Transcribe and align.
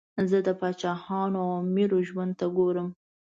زه 0.29 0.37
د 0.47 0.49
پاچاهانو 0.59 1.37
او 1.43 1.49
امیرو 1.61 1.99
ژوند 2.09 2.33
ته 2.39 2.45
ګورم. 2.57 2.89